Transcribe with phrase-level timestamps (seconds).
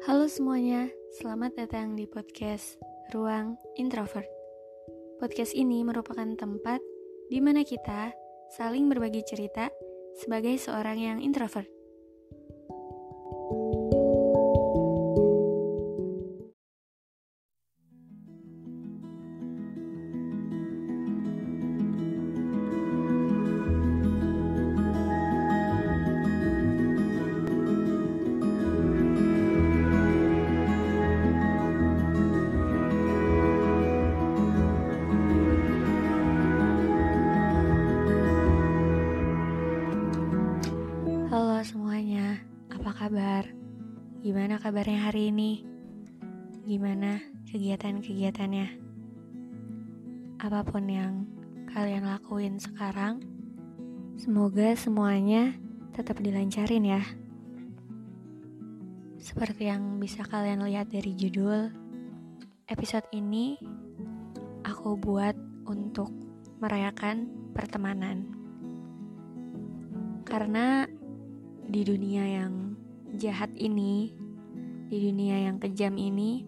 [0.00, 0.88] Halo semuanya,
[1.20, 2.80] selamat datang di podcast
[3.12, 4.24] Ruang Introvert.
[5.20, 6.80] Podcast ini merupakan tempat
[7.28, 8.08] di mana kita
[8.56, 9.68] saling berbagi cerita
[10.16, 11.79] sebagai seorang yang introvert.
[41.60, 42.40] Semuanya,
[42.72, 43.44] apa kabar?
[44.24, 45.60] Gimana kabarnya hari ini?
[46.64, 47.20] Gimana
[47.52, 48.80] kegiatan-kegiatannya?
[50.40, 51.28] Apa pun yang
[51.68, 53.20] kalian lakuin sekarang,
[54.16, 55.52] semoga semuanya
[55.92, 57.04] tetap dilancarin ya.
[59.20, 61.68] Seperti yang bisa kalian lihat dari judul,
[62.72, 63.60] episode ini
[64.64, 65.36] aku buat
[65.68, 66.08] untuk
[66.56, 68.32] merayakan pertemanan.
[70.24, 70.88] Karena
[71.70, 72.74] di dunia yang
[73.14, 74.10] jahat ini,
[74.90, 76.42] di dunia yang kejam ini,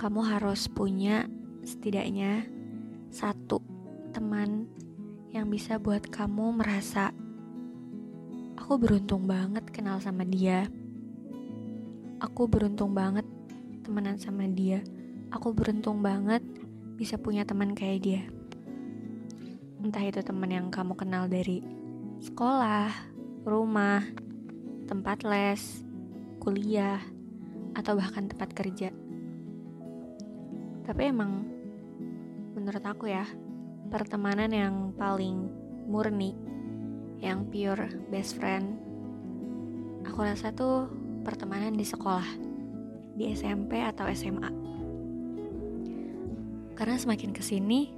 [0.00, 1.28] kamu harus punya
[1.60, 2.48] setidaknya
[3.12, 3.60] satu
[4.16, 4.64] teman
[5.28, 7.12] yang bisa buat kamu merasa
[8.56, 10.64] aku beruntung banget kenal sama dia.
[12.16, 13.28] Aku beruntung banget
[13.84, 14.80] temenan sama dia.
[15.36, 16.40] Aku beruntung banget
[16.96, 18.22] bisa punya teman kayak dia.
[19.84, 21.60] Entah itu teman yang kamu kenal dari
[22.24, 23.09] sekolah,
[23.44, 24.04] rumah,
[24.84, 25.82] tempat les,
[26.42, 27.00] kuliah,
[27.72, 28.90] atau bahkan tempat kerja.
[30.84, 31.46] Tapi emang
[32.56, 33.24] menurut aku ya,
[33.88, 35.48] pertemanan yang paling
[35.88, 36.34] murni,
[37.20, 38.76] yang pure best friend,
[40.04, 40.88] aku rasa tuh
[41.22, 42.26] pertemanan di sekolah,
[43.14, 44.50] di SMP atau SMA.
[46.74, 47.92] Karena semakin ke sini,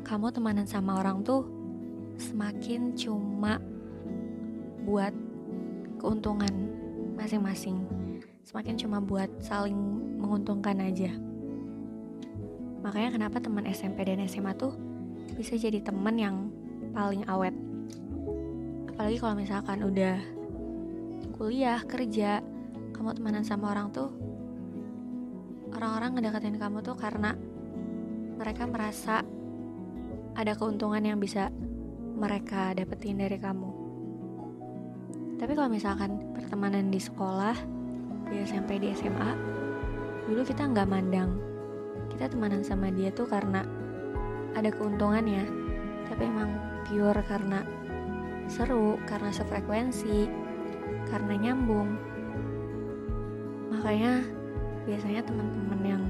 [0.00, 1.44] kamu temanan sama orang tuh
[2.16, 3.60] semakin cuma
[4.88, 5.12] buat
[6.00, 6.48] keuntungan
[7.20, 7.84] masing-masing.
[8.40, 9.76] Semakin cuma buat saling
[10.16, 11.12] menguntungkan aja.
[12.80, 14.72] Makanya kenapa teman SMP dan SMA tuh
[15.36, 16.48] bisa jadi teman yang
[16.96, 17.52] paling awet.
[18.88, 20.16] Apalagi kalau misalkan udah
[21.36, 22.40] kuliah, kerja,
[22.96, 24.08] kamu temenan sama orang tuh
[25.68, 27.36] orang-orang ngedeketin kamu tuh karena
[28.40, 29.20] mereka merasa
[30.32, 31.52] ada keuntungan yang bisa
[32.16, 33.87] mereka dapetin dari kamu.
[35.38, 37.54] Tapi kalau misalkan pertemanan di sekolah,
[38.26, 39.30] di SMP, di SMA,
[40.26, 41.38] dulu kita nggak mandang.
[42.10, 43.62] Kita temanan sama dia tuh karena
[44.58, 45.46] ada keuntungannya.
[46.10, 46.50] Tapi emang
[46.90, 47.62] pure karena
[48.50, 50.26] seru, karena sefrekuensi,
[51.06, 51.94] karena nyambung.
[53.70, 54.26] Makanya
[54.90, 56.02] biasanya teman-teman yang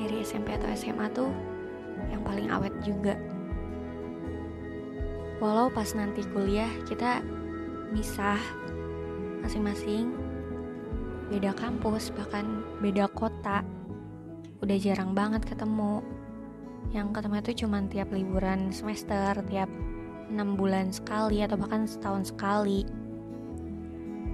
[0.00, 1.28] dari SMP atau SMA tuh
[2.08, 3.20] yang paling awet juga.
[5.44, 7.20] Walau pas nanti kuliah kita
[7.90, 8.38] misah
[9.42, 10.14] masing-masing
[11.30, 13.62] beda kampus bahkan beda kota.
[14.62, 16.02] Udah jarang banget ketemu.
[16.90, 19.70] Yang ketemu itu cuma tiap liburan semester tiap
[20.30, 22.86] enam bulan sekali atau bahkan setahun sekali.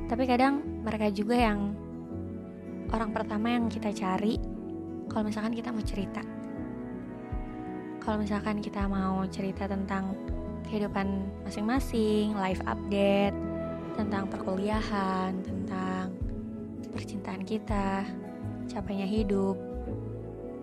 [0.08, 1.76] Tapi kadang mereka juga yang
[2.92, 4.40] orang pertama yang kita cari
[5.08, 6.22] kalau misalkan kita mau cerita.
[8.00, 10.14] Kalau misalkan kita mau cerita tentang
[10.66, 13.36] kehidupan masing-masing, live update
[13.96, 16.12] tentang perkuliahan, tentang
[16.92, 18.04] percintaan kita,
[18.68, 19.56] capeknya hidup,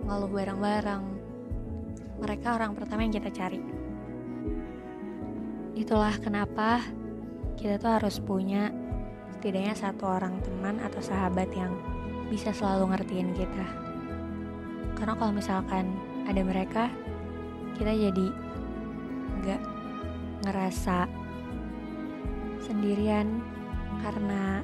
[0.05, 1.03] ngeluh bareng-bareng.
[2.21, 3.59] Mereka orang pertama yang kita cari.
[5.73, 6.85] Itulah kenapa
[7.57, 8.69] kita tuh harus punya
[9.33, 11.73] setidaknya satu orang teman atau sahabat yang
[12.29, 13.67] bisa selalu ngertiin kita.
[14.95, 15.89] Karena kalau misalkan
[16.29, 16.87] ada mereka,
[17.75, 18.27] kita jadi
[19.43, 19.72] nggak
[20.43, 21.07] ngerasa
[22.63, 23.39] sendirian
[24.03, 24.59] karena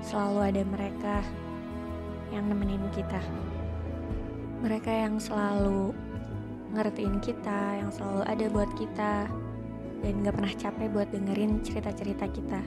[0.00, 1.16] selalu ada mereka
[2.32, 3.20] yang nemenin kita.
[4.58, 5.94] mereka yang selalu
[6.74, 9.30] ngertiin kita, yang selalu ada buat kita,
[10.02, 12.60] dan gak pernah capek buat dengerin cerita-cerita kita.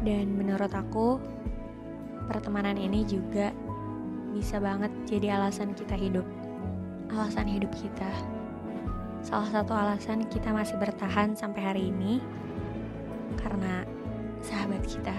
[0.00, 1.20] Dan menurut aku,
[2.24, 3.52] pertemanan ini juga
[4.32, 6.24] bisa banget jadi alasan kita hidup.
[7.12, 8.37] Alasan hidup kita.
[9.28, 12.16] Salah satu alasan kita masih bertahan sampai hari ini
[13.36, 13.84] karena
[14.40, 15.12] sahabat kita,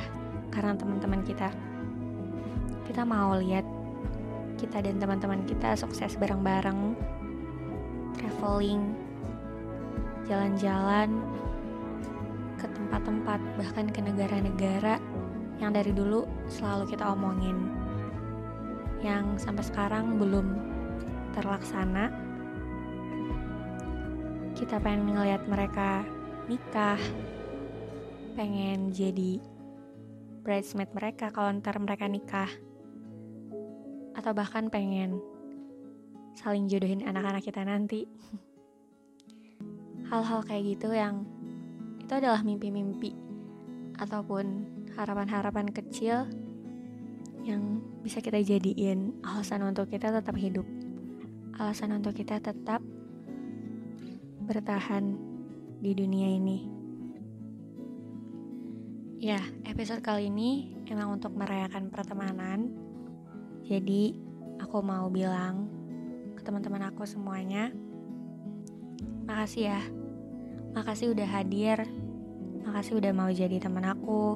[0.50, 1.54] karena teman-teman kita.
[2.90, 3.62] Kita mau lihat
[4.58, 6.98] kita dan teman-teman kita sukses bareng-bareng,
[8.18, 8.98] traveling,
[10.26, 11.22] jalan-jalan
[12.58, 14.98] ke tempat-tempat, bahkan ke negara-negara
[15.62, 17.70] yang dari dulu selalu kita omongin,
[19.06, 20.58] yang sampai sekarang belum
[21.38, 22.29] terlaksana.
[24.60, 26.04] Kita pengen ngeliat mereka
[26.52, 27.00] nikah,
[28.36, 29.40] pengen jadi
[30.44, 32.52] bridesmaid mereka kalau ntar mereka nikah
[34.20, 35.24] atau bahkan pengen
[36.36, 38.04] saling jodohin anak-anak kita nanti.
[40.12, 41.24] Hal-hal kayak gitu yang
[42.04, 43.16] itu adalah mimpi-mimpi
[43.96, 44.68] ataupun
[45.00, 46.28] harapan-harapan kecil
[47.48, 50.68] yang bisa kita jadiin alasan untuk kita tetap hidup.
[51.56, 52.84] Alasan untuk kita tetap
[54.50, 55.14] bertahan
[55.78, 56.66] di dunia ini.
[59.22, 59.38] Ya,
[59.70, 62.74] episode kali ini emang untuk merayakan pertemanan.
[63.62, 64.18] Jadi
[64.58, 65.70] aku mau bilang
[66.34, 67.70] ke teman-teman aku semuanya,
[69.30, 69.82] makasih ya,
[70.74, 71.86] makasih udah hadir,
[72.66, 74.34] makasih udah mau jadi teman aku,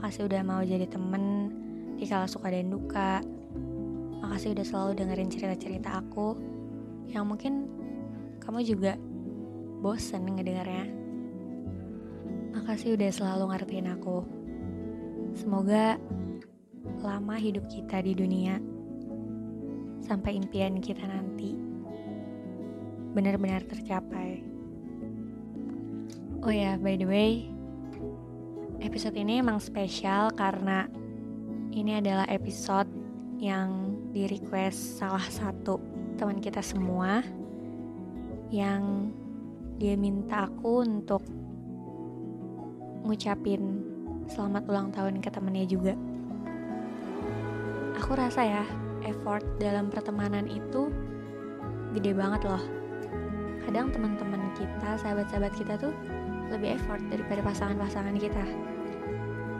[0.00, 1.52] makasih udah mau jadi temen
[2.00, 3.20] di kala suka dan duka,
[4.24, 6.40] makasih udah selalu dengerin cerita-cerita aku,
[7.12, 7.68] yang mungkin
[8.40, 8.96] kamu juga
[9.86, 10.90] bosen ngedengarnya.
[12.58, 14.26] Makasih udah selalu ngertiin aku.
[15.38, 15.94] Semoga
[17.06, 18.58] lama hidup kita di dunia
[20.02, 21.54] sampai impian kita nanti
[23.14, 24.42] benar-benar tercapai.
[26.42, 27.46] Oh ya, by the way,
[28.82, 30.90] episode ini emang spesial karena
[31.70, 32.90] ini adalah episode
[33.38, 35.78] yang di request salah satu
[36.18, 37.22] teman kita semua
[38.50, 39.14] yang
[39.76, 41.20] dia minta aku untuk
[43.04, 43.84] ngucapin
[44.24, 45.92] selamat ulang tahun ke temennya juga.
[48.00, 48.64] Aku rasa ya
[49.04, 50.88] effort dalam pertemanan itu
[51.92, 52.64] gede banget loh.
[53.68, 55.92] Kadang teman-teman kita sahabat-sahabat kita tuh
[56.48, 58.44] lebih effort daripada pasangan-pasangan kita.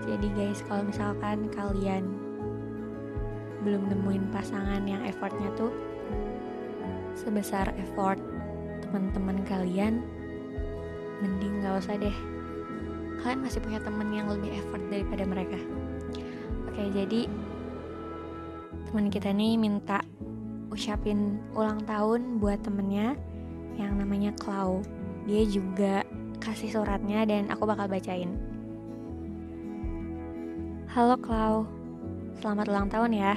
[0.09, 2.09] Jadi guys kalau misalkan kalian
[3.69, 5.75] belum nemuin pasangan yang effortnya tuh
[7.19, 8.21] sebesar effort
[8.87, 10.03] teman-teman kalian
[11.21, 12.17] mending gak usah deh
[13.21, 15.59] kalian masih punya temen yang lebih effort daripada mereka
[16.71, 17.27] oke jadi
[18.87, 20.01] teman kita nih minta
[20.71, 23.17] ucapin ulang tahun buat temennya
[23.77, 24.85] yang namanya Clau.
[25.25, 26.05] Dia juga
[26.41, 28.37] kasih suratnya dan aku bakal bacain.
[30.93, 31.65] Halo Clau,
[32.41, 33.35] selamat ulang tahun ya.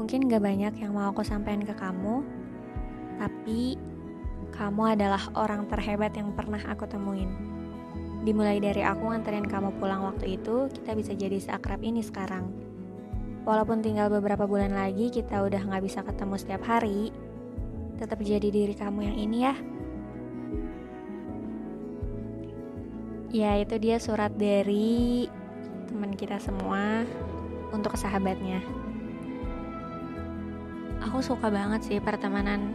[0.00, 2.22] Mungkin gak banyak yang mau aku sampaikan ke kamu,
[3.18, 3.76] tapi
[4.54, 7.30] kamu adalah orang terhebat yang pernah aku temuin.
[8.22, 12.50] Dimulai dari aku nganterin kamu pulang waktu itu, kita bisa jadi seakrab ini sekarang.
[13.48, 17.14] Walaupun tinggal beberapa bulan lagi kita udah gak bisa ketemu setiap hari,
[17.96, 19.54] tetap jadi diri kamu yang ini ya.
[23.28, 25.28] Ya itu dia surat dari
[25.88, 27.04] teman kita semua
[27.72, 28.64] untuk sahabatnya.
[31.08, 32.72] Aku suka banget sih pertemanan,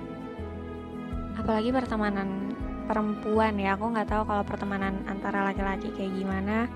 [1.39, 2.53] apalagi pertemanan
[2.85, 3.75] perempuan ya.
[3.79, 6.67] Aku nggak tahu kalau pertemanan antara laki-laki kayak gimana,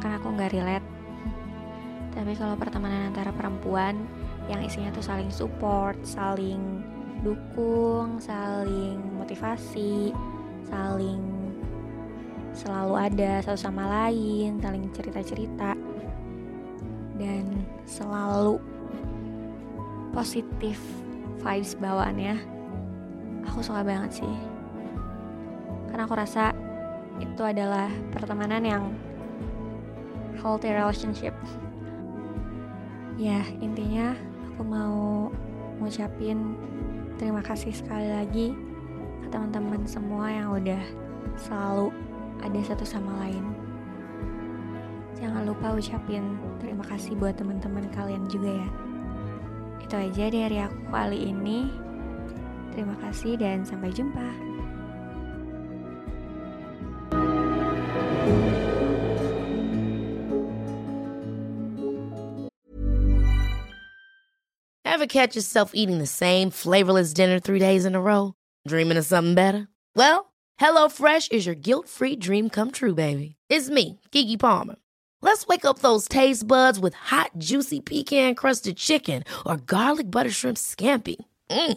[0.00, 0.96] karena aku nggak relate
[2.16, 4.08] tapi kalau pertemanan antara perempuan
[4.48, 6.80] yang isinya tuh saling support, saling
[7.20, 10.16] dukung, saling motivasi,
[10.64, 11.20] saling
[12.56, 15.76] selalu ada satu sama lain, saling cerita-cerita
[17.20, 17.44] dan
[17.84, 18.56] selalu
[20.16, 20.80] positif
[21.44, 22.55] vibes bawaannya.
[23.50, 24.34] Aku suka banget sih.
[25.88, 26.52] Karena aku rasa
[27.22, 28.84] itu adalah pertemanan yang
[30.40, 31.32] healthy relationship.
[33.16, 34.12] Ya intinya
[34.52, 35.32] aku mau
[35.80, 36.56] ngucapin
[37.16, 38.52] terima kasih sekali lagi
[39.24, 40.82] ke teman-teman semua yang udah
[41.40, 41.88] selalu
[42.44, 43.44] ada satu sama lain.
[45.16, 48.68] Jangan lupa ucapin terima kasih buat teman-teman kalian juga ya.
[49.80, 51.85] Itu aja dari aku kali ini
[52.76, 54.20] terima kasih dan sampai jumpa
[64.96, 68.32] Ever catch yourself eating the same flavorless dinner three days in a row?
[68.64, 69.68] Dreaming of something better?
[69.92, 73.36] Well, HelloFresh is your guilt-free dream come true, baby.
[73.52, 74.76] It's me, Kiki Palmer.
[75.20, 80.56] Let's wake up those taste buds with hot, juicy pecan-crusted chicken or garlic butter shrimp
[80.56, 81.16] scampi.
[81.50, 81.76] Mm.